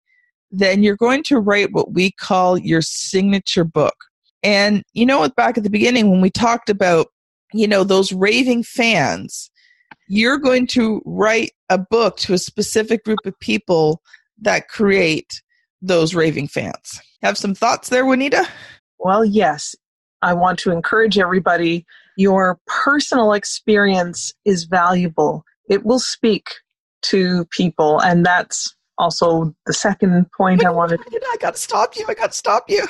then 0.51 0.83
you're 0.83 0.97
going 0.97 1.23
to 1.25 1.39
write 1.39 1.73
what 1.73 1.93
we 1.93 2.11
call 2.13 2.59
your 2.59 2.83
signature 2.83 3.65
book. 3.65 3.95
And 4.43 4.83
you 4.93 5.07
know, 5.07 5.29
back 5.31 5.59
at 5.59 5.65
the 5.65 5.71
beginning 5.71 6.11
when 6.11 6.21
we 6.21 6.31
talked 6.31 6.71
about, 6.71 7.09
you 7.53 7.67
know, 7.67 7.85
those 7.85 8.13
raving 8.13 8.63
fans, 8.63 9.51
you're 10.09 10.39
going 10.39 10.67
to 10.69 11.03
write 11.05 11.53
a 11.69 11.79
book 11.79 12.17
to 12.19 12.35
a 12.35 12.39
specific 12.39 13.05
group 13.05 13.19
of 13.25 13.39
people 13.41 14.03
that 14.41 14.69
create 14.69 15.43
those 15.83 16.15
raving 16.15 16.49
fans. 16.49 17.01
Have 17.23 17.39
some 17.39 17.55
thoughts 17.55 17.89
there, 17.89 18.05
Juanita? 18.05 18.49
Well, 18.99 19.25
yes. 19.25 19.75
I 20.23 20.33
want 20.35 20.59
to 20.61 20.71
encourage 20.71 21.19
everybody. 21.19 21.85
Your 22.17 22.59
personal 22.67 23.33
experience 23.33 24.33
is 24.45 24.65
valuable. 24.65 25.45
It 25.69 25.85
will 25.85 25.99
speak 25.99 26.49
to 27.03 27.45
people, 27.47 28.01
and 28.01 28.25
that's 28.25 28.75
also 28.99 29.55
the 29.67 29.73
second 29.73 30.27
point 30.37 30.65
I 30.65 30.71
wanted. 30.71 31.01
I 31.13 31.37
got 31.41 31.55
to 31.55 31.61
stop 31.61 31.97
you. 31.97 32.07
I 32.09 32.15
got 32.15 32.33
to 32.33 32.37
stop 32.37 32.65
you. 32.69 32.87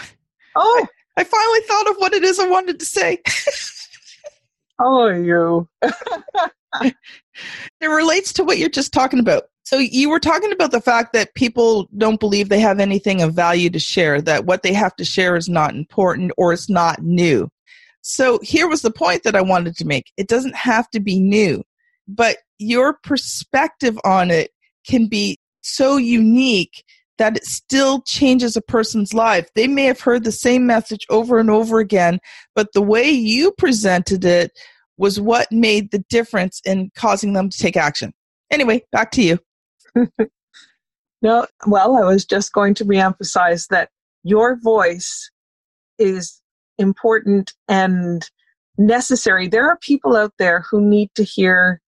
Oh, 0.54 0.86
I, 1.16 1.20
I 1.20 1.24
finally 1.24 1.60
thought 1.60 1.90
of 1.90 1.96
what 1.96 2.14
it 2.14 2.22
is 2.22 2.38
I 2.38 2.48
wanted 2.48 2.78
to 2.78 2.86
say. 2.86 3.20
oh, 4.80 5.08
you. 5.08 5.68
it 6.82 6.94
relates 7.86 8.32
to 8.34 8.44
what 8.44 8.58
you're 8.58 8.68
just 8.68 8.92
talking 8.92 9.18
about. 9.18 9.44
So 9.66 9.78
you 9.78 10.10
were 10.10 10.20
talking 10.20 10.52
about 10.52 10.70
the 10.70 10.80
fact 10.80 11.12
that 11.12 11.34
people 11.34 11.88
don't 11.96 12.20
believe 12.20 12.48
they 12.48 12.60
have 12.60 12.78
anything 12.78 13.20
of 13.20 13.34
value 13.34 13.68
to 13.70 13.80
share, 13.80 14.22
that 14.22 14.44
what 14.44 14.62
they 14.62 14.72
have 14.72 14.94
to 14.94 15.04
share 15.04 15.34
is 15.34 15.48
not 15.48 15.74
important 15.74 16.30
or 16.36 16.52
it's 16.52 16.70
not 16.70 17.02
new. 17.02 17.48
So 18.00 18.38
here 18.44 18.68
was 18.68 18.82
the 18.82 18.92
point 18.92 19.24
that 19.24 19.34
I 19.34 19.40
wanted 19.40 19.76
to 19.78 19.84
make. 19.84 20.12
It 20.16 20.28
doesn't 20.28 20.54
have 20.54 20.88
to 20.90 21.00
be 21.00 21.18
new, 21.18 21.64
but 22.06 22.36
your 22.60 22.98
perspective 23.02 23.98
on 24.04 24.30
it 24.30 24.52
can 24.86 25.08
be 25.08 25.36
so 25.62 25.96
unique 25.96 26.84
that 27.18 27.36
it 27.36 27.44
still 27.44 28.02
changes 28.02 28.56
a 28.56 28.62
person's 28.62 29.12
life. 29.12 29.48
They 29.56 29.66
may 29.66 29.86
have 29.86 30.00
heard 30.00 30.22
the 30.22 30.30
same 30.30 30.64
message 30.64 31.04
over 31.10 31.40
and 31.40 31.50
over 31.50 31.80
again, 31.80 32.20
but 32.54 32.72
the 32.72 32.82
way 32.82 33.10
you 33.10 33.50
presented 33.58 34.24
it 34.24 34.52
was 34.96 35.18
what 35.18 35.50
made 35.50 35.90
the 35.90 36.04
difference 36.08 36.60
in 36.64 36.92
causing 36.94 37.32
them 37.32 37.50
to 37.50 37.58
take 37.58 37.76
action. 37.76 38.12
Anyway, 38.52 38.84
back 38.92 39.10
to 39.10 39.24
you. 39.24 39.40
no, 41.22 41.46
well, 41.66 41.96
I 41.96 42.04
was 42.04 42.24
just 42.24 42.52
going 42.52 42.74
to 42.74 42.84
reemphasize 42.84 43.68
that 43.68 43.90
your 44.22 44.56
voice 44.56 45.30
is 45.98 46.40
important 46.78 47.54
and 47.68 48.28
necessary. 48.78 49.48
There 49.48 49.66
are 49.66 49.78
people 49.78 50.16
out 50.16 50.34
there 50.38 50.64
who 50.70 50.80
need 50.80 51.10
to 51.14 51.24
hear 51.24 51.80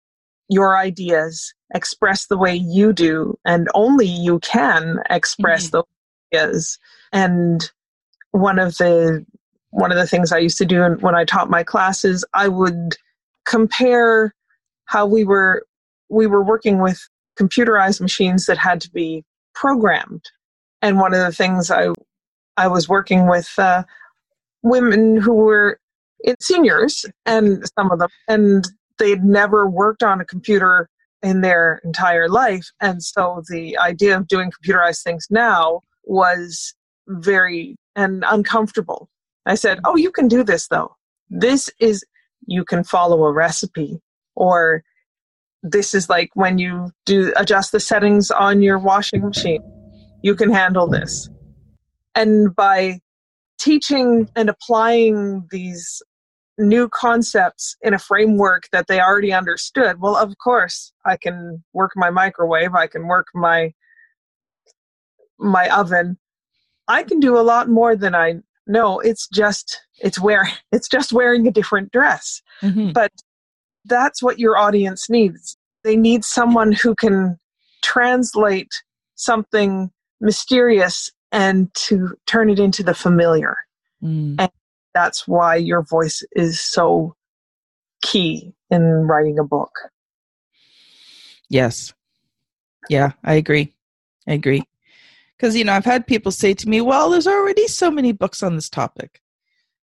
your 0.48 0.78
ideas 0.78 1.52
expressed 1.74 2.28
the 2.28 2.38
way 2.38 2.54
you 2.54 2.92
do, 2.92 3.38
and 3.44 3.68
only 3.74 4.06
you 4.06 4.38
can 4.40 5.00
express 5.10 5.66
mm-hmm. 5.66 5.78
those 5.78 5.84
ideas. 6.32 6.78
And 7.12 7.70
one 8.30 8.58
of 8.58 8.78
the 8.78 9.26
one 9.70 9.92
of 9.92 9.98
the 9.98 10.06
things 10.06 10.32
I 10.32 10.38
used 10.38 10.58
to 10.58 10.64
do 10.64 10.82
when 11.00 11.14
I 11.14 11.24
taught 11.24 11.50
my 11.50 11.62
classes, 11.62 12.24
I 12.32 12.48
would 12.48 12.96
compare 13.44 14.34
how 14.86 15.06
we 15.06 15.24
were 15.24 15.64
we 16.08 16.26
were 16.26 16.42
working 16.42 16.80
with 16.80 17.06
computerized 17.38 18.00
machines 18.00 18.46
that 18.46 18.58
had 18.58 18.80
to 18.80 18.90
be 18.90 19.24
programmed. 19.54 20.24
And 20.82 20.98
one 20.98 21.14
of 21.14 21.20
the 21.20 21.32
things 21.32 21.70
I 21.70 21.88
I 22.56 22.66
was 22.66 22.88
working 22.88 23.28
with 23.28 23.52
uh, 23.58 23.84
women 24.62 25.16
who 25.16 25.34
were 25.34 25.78
seniors, 26.40 27.06
and 27.24 27.64
some 27.78 27.92
of 27.92 28.00
them, 28.00 28.08
and 28.26 28.68
they'd 28.98 29.22
never 29.22 29.68
worked 29.68 30.02
on 30.02 30.20
a 30.20 30.24
computer 30.24 30.88
in 31.22 31.40
their 31.40 31.80
entire 31.84 32.28
life, 32.28 32.70
and 32.80 33.02
so 33.02 33.42
the 33.48 33.78
idea 33.78 34.16
of 34.16 34.28
doing 34.28 34.50
computerized 34.50 35.02
things 35.02 35.26
now 35.30 35.80
was 36.04 36.74
very 37.08 37.76
and 37.96 38.24
uncomfortable. 38.28 39.08
I 39.46 39.54
said, 39.54 39.80
"Oh, 39.84 39.96
you 39.96 40.10
can 40.10 40.28
do 40.28 40.44
this 40.44 40.68
though. 40.68 40.96
This 41.30 41.70
is 41.80 42.04
you 42.46 42.64
can 42.64 42.84
follow 42.84 43.24
a 43.24 43.32
recipe, 43.32 44.00
or 44.34 44.82
this 45.62 45.94
is 45.94 46.08
like 46.08 46.30
when 46.34 46.58
you 46.58 46.90
do 47.04 47.32
adjust 47.36 47.72
the 47.72 47.80
settings 47.80 48.30
on 48.30 48.62
your 48.62 48.78
washing 48.78 49.22
machine. 49.22 49.62
You 50.22 50.34
can 50.34 50.50
handle 50.50 50.88
this. 50.88 51.28
And 52.14 52.54
by 52.54 53.00
teaching 53.58 54.28
and 54.34 54.48
applying 54.48 55.46
these 55.50 56.02
new 56.58 56.88
concepts 56.88 57.76
in 57.82 57.94
a 57.94 57.98
framework 57.98 58.64
that 58.72 58.88
they 58.88 59.00
already 59.00 59.32
understood, 59.32 60.00
well, 60.00 60.16
of 60.16 60.36
course, 60.38 60.92
I 61.04 61.16
can 61.16 61.62
work 61.72 61.92
my 61.94 62.10
microwave, 62.10 62.74
I 62.74 62.86
can 62.86 63.06
work 63.06 63.26
my 63.34 63.72
my 65.38 65.68
oven. 65.70 66.18
I 66.88 67.02
can 67.02 67.20
do 67.20 67.38
a 67.38 67.42
lot 67.42 67.68
more 67.68 67.94
than 67.94 68.14
I 68.14 68.36
know. 68.66 68.98
It's 68.98 69.28
just 69.28 69.80
it's 70.00 70.18
wear 70.18 70.48
it's 70.72 70.88
just 70.88 71.12
wearing 71.12 71.46
a 71.46 71.52
different 71.52 71.92
dress. 71.92 72.42
Mm-hmm. 72.62 72.92
But 72.92 73.12
that's 73.88 74.22
what 74.22 74.38
your 74.38 74.56
audience 74.56 75.08
needs. 75.10 75.56
they 75.84 75.96
need 75.96 76.24
someone 76.24 76.72
who 76.72 76.94
can 76.94 77.38
translate 77.82 78.70
something 79.14 79.90
mysterious 80.20 81.10
and 81.32 81.72
to 81.74 82.14
turn 82.26 82.50
it 82.50 82.58
into 82.58 82.82
the 82.82 82.94
familiar. 82.94 83.56
Mm. 84.02 84.36
And 84.38 84.50
that's 84.94 85.28
why 85.28 85.56
your 85.56 85.82
voice 85.82 86.22
is 86.32 86.60
so 86.60 87.14
key 88.02 88.52
in 88.70 88.82
writing 88.82 89.38
a 89.38 89.44
book. 89.44 89.70
Yes. 91.48 91.92
Yeah, 92.88 93.12
I 93.24 93.34
agree. 93.34 93.74
I 94.26 94.34
agree. 94.34 94.62
Because, 95.36 95.56
you 95.56 95.64
know, 95.64 95.72
I've 95.72 95.84
had 95.84 96.06
people 96.06 96.32
say 96.32 96.52
to 96.54 96.68
me, 96.68 96.80
well, 96.80 97.10
there's 97.10 97.26
already 97.26 97.68
so 97.68 97.90
many 97.90 98.12
books 98.12 98.42
on 98.42 98.56
this 98.56 98.68
topic. 98.68 99.20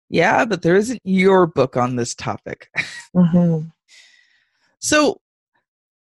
Yeah, 0.10 0.46
but 0.46 0.62
there 0.62 0.76
isn't 0.76 1.02
your 1.04 1.48
book 1.48 1.78
on 1.78 1.96
this 1.96 2.14
topic. 2.14 2.70
Mm-hmm. 3.16 3.68
So, 4.80 5.20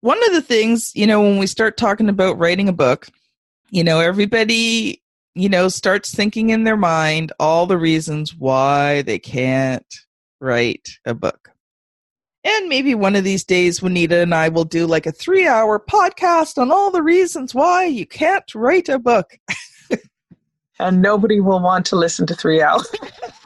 one 0.01 0.23
of 0.25 0.33
the 0.33 0.41
things, 0.41 0.91
you 0.95 1.05
know, 1.05 1.21
when 1.21 1.37
we 1.37 1.47
start 1.47 1.77
talking 1.77 2.09
about 2.09 2.39
writing 2.39 2.67
a 2.67 2.73
book, 2.73 3.07
you 3.69 3.83
know, 3.83 3.99
everybody, 3.99 5.01
you 5.35 5.49
know, 5.49 5.67
starts 5.67 6.13
thinking 6.13 6.49
in 6.49 6.63
their 6.63 6.77
mind 6.77 7.31
all 7.39 7.65
the 7.65 7.77
reasons 7.77 8.35
why 8.35 9.03
they 9.03 9.19
can't 9.19 9.85
write 10.39 10.89
a 11.05 11.13
book. 11.13 11.49
And 12.43 12.67
maybe 12.67 12.95
one 12.95 13.15
of 13.15 13.23
these 13.23 13.43
days, 13.43 13.83
Juanita 13.83 14.17
and 14.17 14.33
I 14.33 14.49
will 14.49 14.63
do 14.63 14.87
like 14.87 15.05
a 15.05 15.11
three 15.11 15.47
hour 15.47 15.79
podcast 15.79 16.57
on 16.57 16.71
all 16.71 16.89
the 16.89 17.03
reasons 17.03 17.53
why 17.53 17.85
you 17.85 18.07
can't 18.07 18.55
write 18.55 18.89
a 18.89 18.97
book. 18.97 19.37
And 20.81 20.99
nobody 20.99 21.39
will 21.39 21.59
want 21.59 21.85
to 21.87 21.95
listen 21.95 22.25
to 22.25 22.35
three 22.35 22.61
hours. 22.61 22.91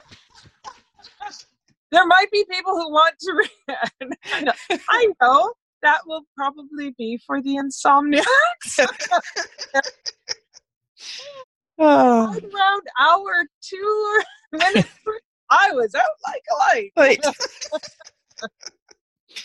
there 1.95 2.05
might 2.05 2.29
be 2.29 2.45
people 2.51 2.73
who 2.75 2.91
want 2.91 3.15
to 3.19 3.33
read. 3.33 4.11
I 4.89 5.07
know 5.21 5.53
that 5.81 6.01
will 6.05 6.23
probably 6.35 6.93
be 6.97 7.17
for 7.25 7.41
the 7.41 7.55
insomniacs. 7.55 8.25
Oh, 11.77 12.27
Around 12.27 12.83
hour 13.01 13.45
two 13.61 14.19
minutes, 14.53 14.87
I 15.49 15.71
was 15.73 15.93
out 15.93 16.03
like 16.25 16.41
a 16.49 16.55
light. 16.55 16.91
right. 16.95 17.21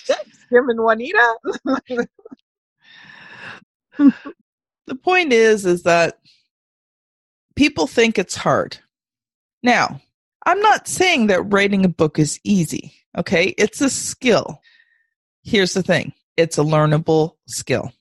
Thanks, 0.07 0.47
Jim 0.49 0.69
and 0.69 0.79
Juanita. 0.79 1.37
the 3.99 4.95
point 5.03 5.33
is 5.33 5.67
is 5.67 5.83
that 5.83 6.21
people 7.57 7.89
think 7.89 8.17
it's 8.17 8.37
hard 8.37 8.79
now 9.65 10.01
i'm 10.47 10.61
not 10.61 10.89
saying 10.89 11.27
that 11.27 11.43
writing 11.43 11.85
a 11.85 11.89
book 11.89 12.19
is 12.19 12.41
easy 12.45 12.95
okay? 13.17 13.55
It's 13.59 13.81
a 13.81 13.91
skill. 13.91 14.61
Here's 15.43 15.73
the 15.73 15.83
thing. 15.83 16.13
It's 16.37 16.59
a 16.59 16.63
learnable 16.63 17.37
skill. 17.47 17.93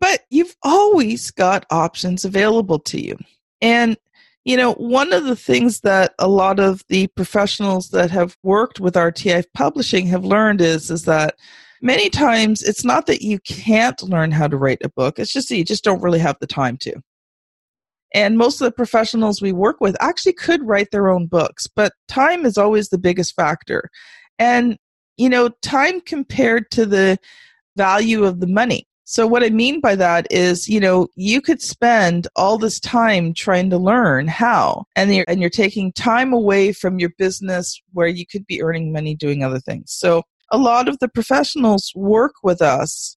But 0.00 0.20
you've 0.30 0.56
always 0.62 1.30
got 1.30 1.66
options 1.70 2.24
available 2.24 2.78
to 2.80 3.00
you. 3.00 3.16
And 3.60 3.96
you 4.44 4.56
know 4.56 4.74
one 4.74 5.12
of 5.12 5.24
the 5.24 5.34
things 5.34 5.80
that 5.80 6.14
a 6.20 6.28
lot 6.28 6.60
of 6.60 6.84
the 6.88 7.08
professionals 7.08 7.88
that 7.88 8.12
have 8.12 8.36
worked 8.44 8.78
with 8.78 8.94
RTI 8.94 9.44
publishing 9.54 10.06
have 10.06 10.24
learned 10.24 10.60
is 10.60 10.88
is 10.88 11.04
that 11.06 11.34
many 11.82 12.08
times 12.08 12.62
it's 12.62 12.84
not 12.84 13.06
that 13.06 13.22
you 13.22 13.40
can't 13.40 14.00
learn 14.02 14.30
how 14.30 14.46
to 14.46 14.56
write 14.56 14.84
a 14.84 14.88
book. 14.90 15.18
It's 15.18 15.32
just 15.32 15.48
that 15.48 15.56
you 15.56 15.64
just 15.64 15.82
don't 15.82 16.02
really 16.02 16.20
have 16.20 16.36
the 16.38 16.46
time 16.46 16.76
to 16.78 17.02
and 18.16 18.38
most 18.38 18.60
of 18.60 18.64
the 18.64 18.72
professionals 18.72 19.42
we 19.42 19.52
work 19.52 19.76
with 19.80 19.94
actually 20.00 20.32
could 20.32 20.66
write 20.66 20.90
their 20.90 21.08
own 21.08 21.26
books 21.26 21.66
but 21.66 21.92
time 22.08 22.46
is 22.46 22.58
always 22.58 22.88
the 22.88 22.98
biggest 22.98 23.34
factor. 23.36 23.90
And 24.38 24.76
you 25.16 25.28
know 25.28 25.50
time 25.62 26.00
compared 26.00 26.70
to 26.72 26.86
the 26.86 27.18
value 27.76 28.24
of 28.24 28.40
the 28.40 28.46
money. 28.46 28.88
So 29.04 29.26
what 29.26 29.44
i 29.44 29.50
mean 29.50 29.80
by 29.80 29.94
that 29.96 30.26
is 30.30 30.68
you 30.68 30.80
know 30.80 31.08
you 31.14 31.40
could 31.40 31.62
spend 31.62 32.26
all 32.34 32.58
this 32.58 32.80
time 32.80 33.34
trying 33.34 33.70
to 33.70 33.78
learn 33.78 34.26
how 34.26 34.84
and 34.96 35.14
you're 35.14 35.26
and 35.28 35.40
you're 35.40 35.50
taking 35.50 35.92
time 35.92 36.32
away 36.32 36.72
from 36.72 36.98
your 36.98 37.12
business 37.18 37.80
where 37.92 38.08
you 38.08 38.26
could 38.26 38.46
be 38.46 38.62
earning 38.62 38.92
money 38.92 39.14
doing 39.14 39.44
other 39.44 39.60
things. 39.60 39.92
So 39.92 40.22
a 40.50 40.58
lot 40.58 40.88
of 40.88 40.98
the 41.00 41.08
professionals 41.08 41.92
work 41.94 42.34
with 42.42 42.62
us 42.62 43.16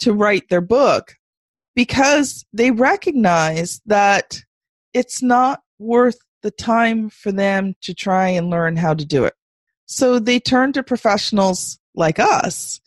to 0.00 0.14
write 0.14 0.48
their 0.48 0.62
book 0.62 1.14
because 1.74 2.44
they 2.52 2.70
recognize 2.70 3.80
that 3.86 4.42
it's 4.92 5.22
not 5.22 5.62
worth 5.78 6.18
the 6.42 6.50
time 6.50 7.10
for 7.10 7.32
them 7.32 7.74
to 7.82 7.94
try 7.94 8.28
and 8.28 8.50
learn 8.50 8.76
how 8.76 8.94
to 8.94 9.04
do 9.04 9.24
it. 9.24 9.34
So 9.86 10.18
they 10.18 10.40
turn 10.40 10.72
to 10.74 10.82
professionals 10.82 11.78
like 11.94 12.18
us 12.18 12.80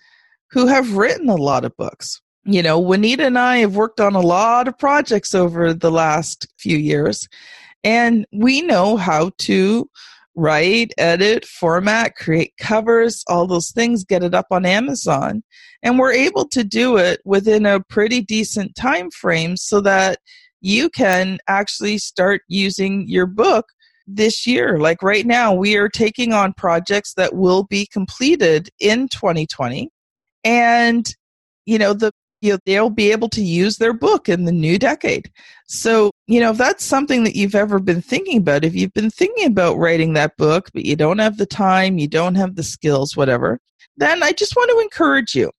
who 0.51 0.67
have 0.67 0.95
written 0.95 1.29
a 1.29 1.35
lot 1.35 1.65
of 1.65 1.75
books. 1.75 2.21
You 2.45 2.61
know, 2.61 2.79
Juanita 2.79 3.25
and 3.25 3.39
I 3.39 3.57
have 3.57 3.75
worked 3.75 3.99
on 3.99 4.15
a 4.15 4.21
lot 4.21 4.67
of 4.67 4.77
projects 4.77 5.33
over 5.33 5.73
the 5.73 5.91
last 5.91 6.47
few 6.57 6.77
years, 6.77 7.27
and 7.83 8.25
we 8.33 8.61
know 8.61 8.97
how 8.97 9.31
to 9.39 9.89
write, 10.35 10.93
edit, 10.97 11.45
format, 11.45 12.15
create 12.15 12.53
covers, 12.57 13.23
all 13.27 13.47
those 13.47 13.71
things, 13.71 14.03
get 14.03 14.23
it 14.23 14.33
up 14.33 14.47
on 14.51 14.65
Amazon. 14.65 15.43
And 15.83 15.99
we're 15.99 16.13
able 16.13 16.47
to 16.49 16.63
do 16.63 16.97
it 16.97 17.21
within 17.25 17.65
a 17.65 17.81
pretty 17.83 18.21
decent 18.21 18.75
time 18.75 19.11
frame 19.11 19.57
so 19.57 19.81
that 19.81 20.19
you 20.61 20.89
can 20.89 21.39
actually 21.47 21.97
start 21.97 22.41
using 22.47 23.07
your 23.07 23.25
book 23.25 23.65
this 24.07 24.47
year. 24.47 24.79
Like 24.79 25.03
right 25.03 25.25
now, 25.25 25.53
we 25.53 25.75
are 25.75 25.89
taking 25.89 26.33
on 26.33 26.53
projects 26.53 27.13
that 27.15 27.35
will 27.35 27.63
be 27.63 27.85
completed 27.85 28.69
in 28.79 29.07
2020. 29.09 29.89
And, 30.43 31.05
you 31.65 31.77
know, 31.77 31.93
the 31.93 32.11
you 32.43 32.51
know, 32.51 32.59
they'll 32.65 32.89
be 32.89 33.09
able 33.09 33.29
to 33.29 33.41
use 33.41 33.77
their 33.77 33.93
book 33.93 34.27
in 34.27 34.43
the 34.43 34.51
new 34.51 34.77
decade. 34.77 35.31
So, 35.67 36.11
you 36.27 36.41
know, 36.41 36.51
if 36.51 36.57
that's 36.57 36.83
something 36.83 37.23
that 37.23 37.37
you've 37.37 37.55
ever 37.55 37.79
been 37.79 38.01
thinking 38.01 38.39
about, 38.39 38.65
if 38.65 38.75
you've 38.75 38.93
been 38.93 39.09
thinking 39.09 39.47
about 39.47 39.77
writing 39.77 40.11
that 40.13 40.35
book, 40.35 40.69
but 40.73 40.83
you 40.83 40.97
don't 40.97 41.19
have 41.19 41.37
the 41.37 41.45
time, 41.45 41.97
you 41.97 42.09
don't 42.09 42.35
have 42.35 42.55
the 42.55 42.63
skills, 42.63 43.15
whatever, 43.15 43.61
then 43.95 44.21
I 44.21 44.33
just 44.33 44.57
want 44.57 44.69
to 44.71 44.79
encourage 44.79 45.33
you. 45.33 45.51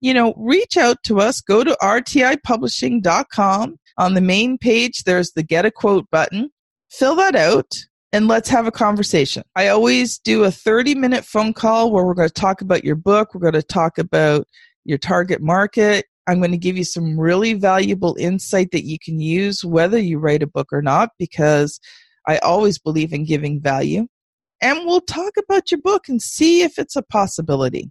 You 0.00 0.14
know, 0.14 0.34
reach 0.36 0.76
out 0.76 0.96
to 1.04 1.20
us, 1.20 1.40
go 1.40 1.62
to 1.62 1.76
rtipublishing.com. 1.80 3.76
On 3.98 4.14
the 4.14 4.20
main 4.20 4.58
page, 4.58 5.04
there's 5.04 5.30
the 5.30 5.44
get 5.44 5.64
a 5.64 5.70
quote 5.70 6.10
button. 6.10 6.50
Fill 6.90 7.14
that 7.16 7.36
out 7.36 7.72
and 8.12 8.26
let's 8.26 8.48
have 8.48 8.66
a 8.66 8.72
conversation. 8.72 9.44
I 9.54 9.68
always 9.68 10.18
do 10.18 10.42
a 10.42 10.50
30 10.50 10.96
minute 10.96 11.24
phone 11.24 11.52
call 11.52 11.92
where 11.92 12.04
we're 12.04 12.14
going 12.14 12.28
to 12.28 12.34
talk 12.34 12.62
about 12.62 12.84
your 12.84 12.96
book. 12.96 13.32
We're 13.32 13.40
going 13.40 13.54
to 13.54 13.62
talk 13.62 13.98
about 13.98 14.46
your 14.84 14.98
target 14.98 15.40
market, 15.40 16.06
I'm 16.26 16.38
going 16.38 16.50
to 16.50 16.58
give 16.58 16.76
you 16.76 16.84
some 16.84 17.18
really 17.18 17.54
valuable 17.54 18.16
insight 18.18 18.70
that 18.72 18.84
you 18.84 18.98
can 18.98 19.20
use 19.20 19.64
whether 19.64 19.98
you 19.98 20.18
write 20.18 20.42
a 20.42 20.46
book 20.46 20.68
or 20.72 20.82
not, 20.82 21.10
because 21.18 21.78
I 22.26 22.38
always 22.38 22.78
believe 22.78 23.12
in 23.12 23.24
giving 23.24 23.60
value. 23.60 24.06
And 24.60 24.80
we'll 24.86 25.02
talk 25.02 25.34
about 25.36 25.70
your 25.70 25.80
book 25.80 26.08
and 26.08 26.20
see 26.20 26.62
if 26.62 26.78
it's 26.78 26.96
a 26.96 27.02
possibility. 27.02 27.90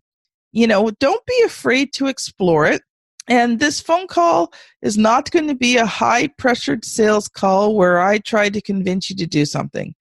You 0.51 0.67
know, 0.67 0.91
don't 0.99 1.25
be 1.25 1.41
afraid 1.45 1.93
to 1.93 2.07
explore 2.07 2.65
it. 2.65 2.81
And 3.27 3.59
this 3.59 3.81
phone 3.81 4.07
call 4.07 4.53
is 4.81 4.97
not 4.97 5.31
going 5.31 5.47
to 5.47 5.55
be 5.55 5.77
a 5.77 5.85
high 5.85 6.27
pressured 6.37 6.85
sales 6.85 7.27
call 7.27 7.75
where 7.75 7.99
I 7.99 8.19
try 8.19 8.49
to 8.49 8.61
convince 8.61 9.09
you 9.09 9.15
to 9.17 9.25
do 9.25 9.45
something. 9.45 9.95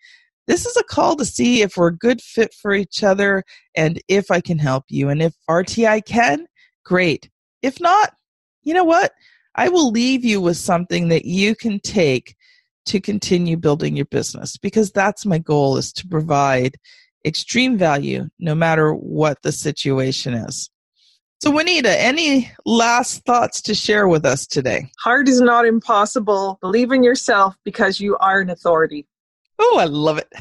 This 0.47 0.67
is 0.67 0.77
a 0.77 0.85
call 0.85 1.17
to 1.17 1.25
see 1.25 1.63
if 1.63 1.77
we're 1.77 1.89
a 1.89 1.97
good 1.97 2.21
fit 2.21 2.53
for 2.53 2.75
each 2.75 3.03
other 3.03 3.45
and 3.75 4.01
if 4.09 4.31
I 4.31 4.41
can 4.41 4.59
help 4.59 4.85
you. 4.89 5.09
And 5.09 5.23
if 5.23 5.35
RTI 5.49 6.05
can, 6.05 6.47
great. 6.85 7.31
If 7.63 7.81
not, 7.81 8.13
you 8.65 8.75
know 8.75 8.85
what? 8.85 9.13
I 9.55 9.69
will 9.69 9.91
leave 9.91 10.25
you 10.25 10.41
with 10.41 10.57
something 10.57 11.09
that 11.09 11.25
you 11.25 11.55
can 11.55 11.79
take 11.81 12.35
to 12.87 13.01
continue 13.01 13.57
building 13.57 13.97
your 13.97 14.07
business 14.07 14.57
because 14.57 14.91
that's 14.91 15.25
my 15.25 15.39
goal 15.39 15.77
is 15.77 15.93
to 15.93 16.09
provide 16.09 16.77
extreme 17.25 17.79
value 17.79 18.29
no 18.39 18.55
matter 18.55 18.93
what 18.93 19.41
the 19.43 19.53
situation 19.53 20.35
is. 20.35 20.71
So, 21.41 21.51
Juanita, 21.51 22.01
any 22.01 22.51
last 22.65 23.25
thoughts 23.25 23.61
to 23.63 23.75
share 23.75 24.09
with 24.09 24.25
us 24.25 24.47
today? 24.47 24.91
Hard 25.01 25.29
is 25.29 25.41
not 25.41 25.67
impossible. 25.67 26.59
Believe 26.61 26.91
in 26.93 27.03
yourself 27.03 27.55
because 27.65 28.01
you 28.01 28.17
are 28.19 28.41
an 28.41 28.51
authority. 28.51 29.07
Oh, 29.59 29.79
I 29.79 29.85
love 29.85 30.19
it. 30.19 30.33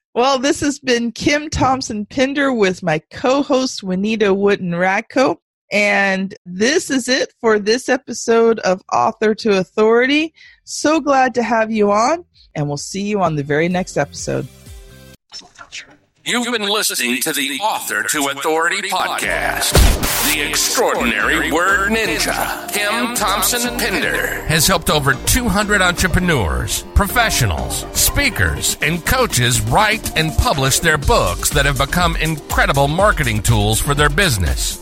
well, 0.14 0.38
this 0.38 0.60
has 0.60 0.78
been 0.78 1.12
Kim 1.12 1.50
Thompson 1.50 2.06
Pinder 2.06 2.52
with 2.52 2.82
my 2.82 3.00
co 3.10 3.42
host, 3.42 3.82
Juanita 3.82 4.32
Wootton 4.32 4.70
Radko. 4.70 5.36
And 5.72 6.34
this 6.44 6.90
is 6.90 7.08
it 7.08 7.32
for 7.40 7.58
this 7.58 7.88
episode 7.88 8.58
of 8.60 8.82
Author 8.92 9.34
to 9.36 9.58
Authority. 9.58 10.34
So 10.64 11.00
glad 11.00 11.34
to 11.34 11.42
have 11.42 11.72
you 11.72 11.90
on, 11.90 12.26
and 12.54 12.68
we'll 12.68 12.76
see 12.76 13.02
you 13.02 13.22
on 13.22 13.36
the 13.36 13.42
very 13.42 13.70
next 13.70 13.96
episode. 13.96 14.46
You've 16.24 16.52
been 16.52 16.68
listening 16.68 17.20
to 17.22 17.32
the 17.32 17.58
Author 17.60 18.04
to 18.04 18.28
Authority 18.28 18.90
podcast. 18.90 19.72
The 20.32 20.48
extraordinary 20.48 21.50
word 21.50 21.90
ninja, 21.90 22.72
Kim 22.72 23.16
Thompson 23.16 23.76
Pinder, 23.78 24.42
has 24.44 24.68
helped 24.68 24.88
over 24.88 25.14
200 25.14 25.82
entrepreneurs, 25.82 26.84
professionals, 26.94 27.86
speakers, 27.98 28.76
and 28.82 29.04
coaches 29.04 29.60
write 29.62 30.16
and 30.16 30.36
publish 30.36 30.78
their 30.78 30.98
books 30.98 31.50
that 31.50 31.66
have 31.66 31.78
become 31.78 32.14
incredible 32.16 32.86
marketing 32.88 33.42
tools 33.42 33.80
for 33.80 33.94
their 33.94 34.10
business. 34.10 34.81